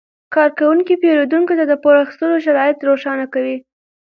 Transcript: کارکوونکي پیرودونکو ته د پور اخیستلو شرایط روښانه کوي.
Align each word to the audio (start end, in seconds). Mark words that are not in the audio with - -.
کارکوونکي 0.33 0.93
پیرودونکو 1.01 1.53
ته 1.59 1.63
د 1.67 1.73
پور 1.83 1.95
اخیستلو 2.03 2.35
شرایط 2.45 2.77
روښانه 2.89 3.25
کوي. 3.33 3.57